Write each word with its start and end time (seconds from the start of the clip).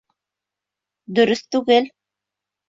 Дөрөҫ 1.19 1.45
түгел! 1.57 1.93